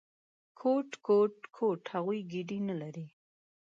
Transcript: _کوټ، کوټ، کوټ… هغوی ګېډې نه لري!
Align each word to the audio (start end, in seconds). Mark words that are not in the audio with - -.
_کوټ، 0.59 0.89
کوټ، 1.05 1.35
کوټ… 1.57 1.81
هغوی 1.93 2.19
ګېډې 2.31 2.59
نه 2.69 2.75
لري! 2.81 3.07